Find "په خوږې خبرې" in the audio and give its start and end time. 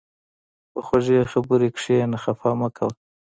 0.71-1.69